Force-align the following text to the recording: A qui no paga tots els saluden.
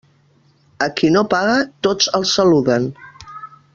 A 0.85 0.87
qui 1.01 1.11
no 1.17 1.23
paga 1.33 1.59
tots 1.89 2.09
els 2.21 2.33
saluden. 2.39 2.89